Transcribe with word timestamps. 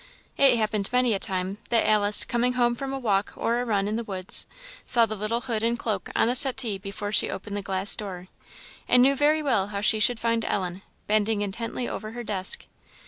It 0.35 0.57
happened 0.57 0.89
many 0.91 1.13
a 1.13 1.19
time 1.19 1.59
that 1.69 1.87
Alice, 1.87 2.23
coming 2.25 2.53
home 2.53 2.73
from 2.73 2.91
a 2.91 2.97
walk 2.97 3.33
or 3.35 3.59
a 3.59 3.65
run 3.65 3.87
in 3.87 3.97
the 3.97 4.03
woods, 4.03 4.47
saw 4.83 5.05
the 5.05 5.15
little 5.15 5.41
hood 5.41 5.61
and 5.61 5.77
cloak 5.77 6.09
on 6.15 6.27
the 6.27 6.33
settee 6.33 6.79
before 6.79 7.11
she 7.11 7.29
opened 7.29 7.55
the 7.55 7.61
glass 7.61 7.95
door, 7.95 8.27
and 8.87 9.03
knew 9.03 9.15
very 9.15 9.43
well 9.43 9.67
how 9.67 9.81
she 9.81 9.99
should 9.99 10.19
find 10.19 10.43
Ellen, 10.43 10.81
bending 11.05 11.43
intently 11.43 11.87
over 11.87 12.13
her 12.13 12.23
desk. 12.23 12.65